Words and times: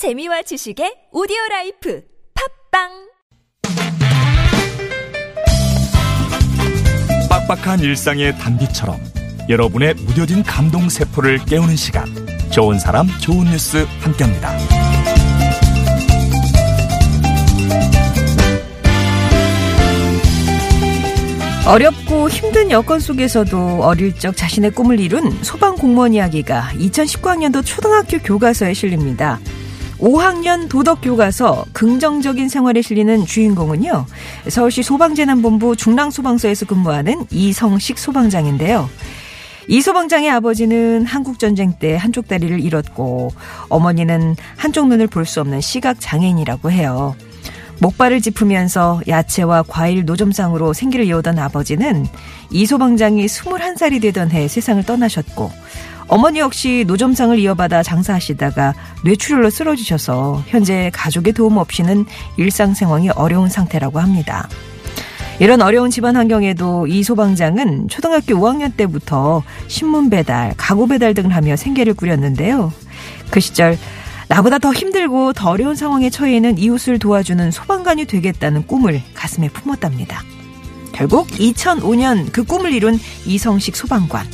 재미와 0.00 0.40
지식의 0.40 1.12
오디오 1.12 1.36
라이프 1.50 2.00
팟빵 2.72 2.88
빡빡한 7.28 7.80
일상의 7.80 8.34
단비처럼 8.38 8.98
여러분의 9.50 9.92
무뎌진 9.96 10.42
감동 10.42 10.88
세포를 10.88 11.44
깨우는 11.44 11.76
시간 11.76 12.06
좋은 12.50 12.78
사람 12.78 13.08
좋은 13.20 13.44
뉴스 13.44 13.84
함께합니다. 14.00 14.56
어렵고 21.68 22.30
힘든 22.30 22.70
여건 22.70 23.00
속에서도 23.00 23.82
어릴 23.82 24.18
적 24.18 24.34
자신의 24.34 24.70
꿈을 24.70 24.98
이룬 24.98 25.30
소방 25.42 25.76
공무원 25.76 26.14
이야기가 26.14 26.70
2019학년도 26.76 27.62
초등학교 27.66 28.16
교과서에 28.16 28.72
실립니다. 28.72 29.38
5학년 30.00 30.68
도덕 30.68 31.00
교과서 31.02 31.64
긍정적인 31.72 32.48
생활에 32.48 32.82
실리는 32.82 33.26
주인공은요. 33.26 34.06
서울시 34.48 34.82
소방재난본부 34.82 35.76
중랑소방서에서 35.76 36.66
근무하는 36.66 37.26
이성식 37.30 37.98
소방장인데요. 37.98 38.88
이 39.68 39.82
소방장의 39.82 40.30
아버지는 40.30 41.04
한국전쟁 41.04 41.74
때 41.78 41.96
한쪽 41.96 42.26
다리를 42.26 42.58
잃었고 42.60 43.30
어머니는 43.68 44.36
한쪽 44.56 44.88
눈을 44.88 45.06
볼 45.06 45.26
수 45.26 45.40
없는 45.40 45.60
시각 45.60 45.98
장애인이라고 46.00 46.70
해요. 46.72 47.14
목발을 47.80 48.20
짚으면서 48.20 49.00
야채와 49.06 49.62
과일 49.68 50.04
노점상으로 50.04 50.72
생기를 50.72 51.06
이어던 51.06 51.38
아버지는 51.38 52.06
이 52.50 52.66
소방장이 52.66 53.24
21살이 53.24 54.02
되던 54.02 54.30
해 54.32 54.48
세상을 54.48 54.82
떠나셨고 54.84 55.50
어머니 56.10 56.40
역시 56.40 56.82
노점상을 56.88 57.38
이어받아 57.38 57.84
장사하시다가 57.84 58.74
뇌출혈로 59.04 59.48
쓰러지셔서 59.48 60.42
현재 60.48 60.90
가족의 60.92 61.32
도움 61.32 61.56
없이는 61.56 62.04
일상생활이 62.36 63.10
어려운 63.10 63.48
상태라고 63.48 64.00
합니다. 64.00 64.48
이런 65.38 65.62
어려운 65.62 65.88
집안 65.88 66.16
환경에도 66.16 66.88
이 66.88 67.04
소방장은 67.04 67.88
초등학교 67.88 68.34
5학년 68.34 68.76
때부터 68.76 69.44
신문 69.68 70.10
배달, 70.10 70.52
가구 70.56 70.88
배달 70.88 71.14
등을 71.14 71.32
하며 71.32 71.54
생계를 71.54 71.94
꾸렸는데요. 71.94 72.72
그 73.30 73.38
시절 73.38 73.78
나보다 74.26 74.58
더 74.58 74.72
힘들고 74.72 75.32
더 75.32 75.50
어려운 75.50 75.76
상황에 75.76 76.10
처해 76.10 76.34
있는 76.34 76.58
이웃을 76.58 76.98
도와주는 76.98 77.52
소방관이 77.52 78.06
되겠다는 78.06 78.66
꿈을 78.66 79.00
가슴에 79.14 79.48
품었답니다. 79.48 80.24
결국 80.90 81.28
2005년 81.28 82.32
그 82.32 82.42
꿈을 82.42 82.72
이룬 82.72 82.98
이성식 83.26 83.76
소방관. 83.76 84.26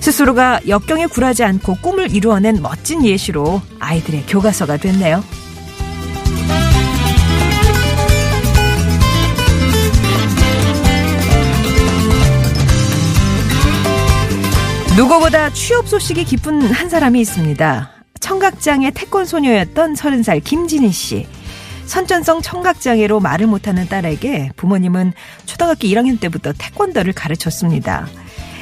스스로가 0.00 0.60
역경에 0.66 1.06
굴하지 1.06 1.44
않고 1.44 1.76
꿈을 1.82 2.10
이루어낸 2.10 2.60
멋진 2.62 3.04
예시로 3.04 3.60
아이들의 3.78 4.24
교과서가 4.26 4.78
됐네요. 4.78 5.22
누구보다 14.96 15.50
취업 15.52 15.88
소식이 15.88 16.24
기쁜 16.24 16.60
한 16.62 16.88
사람이 16.90 17.20
있습니다. 17.20 17.90
청각장애 18.20 18.90
태권 18.94 19.24
소녀였던 19.24 19.94
30살 19.94 20.44
김진희 20.44 20.90
씨. 20.92 21.26
선천성 21.86 22.42
청각장애로 22.42 23.18
말을 23.20 23.46
못하는 23.46 23.88
딸에게 23.88 24.50
부모님은 24.56 25.12
초등학교 25.46 25.88
1학년 25.88 26.20
때부터 26.20 26.52
태권도를 26.52 27.12
가르쳤습니다. 27.12 28.08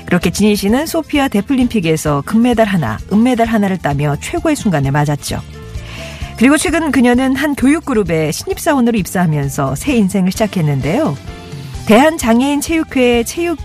그렇게 0.09 0.31
진희 0.31 0.57
씨는 0.57 0.87
소피아 0.87 1.29
데플림픽에서 1.29 2.23
금메달 2.25 2.67
하나, 2.67 2.97
은메달 3.13 3.47
하나를 3.47 3.77
따며 3.77 4.17
최고의 4.19 4.57
순간을 4.57 4.91
맞았죠. 4.91 5.39
그리고 6.39 6.57
최근 6.57 6.91
그녀는 6.91 7.37
한 7.37 7.55
교육그룹에 7.55 8.33
신입사원으로 8.33 8.97
입사하면서 8.97 9.75
새 9.75 9.97
인생을 9.97 10.33
시작했는데요. 10.33 11.15
대한장애인 11.87 12.63
체육회 12.63 13.23
체육 13.25 13.59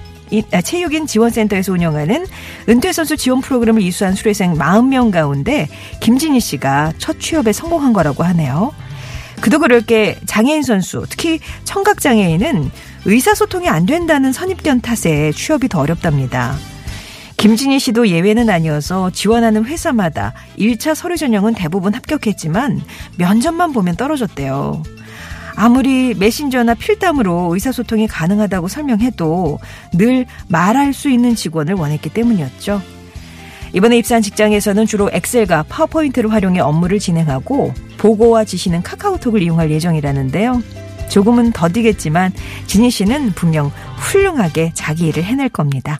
아, 0.51 0.61
체육인 0.61 1.07
지원센터에서 1.07 1.71
운영하는 1.71 2.25
은퇴선수 2.67 3.15
지원 3.15 3.39
프로그램을 3.39 3.81
이수한 3.81 4.13
수료생 4.13 4.55
40명 4.55 5.11
가운데 5.11 5.69
김진희 6.01 6.41
씨가 6.41 6.91
첫 6.97 7.21
취업에 7.21 7.53
성공한 7.53 7.93
거라고 7.93 8.23
하네요. 8.23 8.73
그도 9.43 9.59
그럴 9.59 9.81
게 9.81 10.17
장애인 10.25 10.63
선수, 10.63 11.05
특히 11.09 11.41
청각장애인은 11.65 12.71
의사소통이 13.03 13.67
안 13.67 13.85
된다는 13.85 14.31
선입견 14.31 14.79
탓에 14.79 15.33
취업이 15.33 15.67
더 15.67 15.81
어렵답니다. 15.81 16.55
김진희 17.35 17.77
씨도 17.77 18.07
예외는 18.07 18.49
아니어서 18.49 19.09
지원하는 19.09 19.65
회사마다 19.65 20.33
1차 20.57 20.95
서류 20.95 21.17
전형은 21.17 21.55
대부분 21.55 21.93
합격했지만 21.93 22.81
면접만 23.17 23.73
보면 23.73 23.97
떨어졌대요. 23.97 24.81
아무리 25.57 26.13
메신저나 26.13 26.75
필담으로 26.75 27.53
의사소통이 27.53 28.07
가능하다고 28.07 28.69
설명해도 28.69 29.59
늘 29.91 30.25
말할 30.47 30.93
수 30.93 31.09
있는 31.09 31.35
직원을 31.35 31.73
원했기 31.73 32.11
때문이었죠. 32.11 32.81
이번에 33.73 33.97
입사한 33.97 34.21
직장에서는 34.21 34.85
주로 34.85 35.09
엑셀과 35.11 35.63
파워포인트를 35.63 36.31
활용해 36.31 36.61
업무를 36.61 36.99
진행하고 36.99 37.73
보고와 38.03 38.43
지시는 38.43 38.81
카카오톡을 38.81 39.41
이용할 39.41 39.71
예정이라는데요. 39.71 40.61
조금은 41.07 41.53
더디겠지만 41.53 42.33
진희 42.67 42.89
씨는 42.89 43.31
분명 43.31 43.71
훌륭하게 43.97 44.71
자기 44.73 45.07
일을 45.07 45.23
해낼 45.23 45.47
겁니다. 45.47 45.99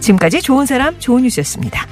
지금까지 0.00 0.42
좋은 0.42 0.66
사람 0.66 0.98
좋은 0.98 1.22
뉴스였습니다. 1.22 1.86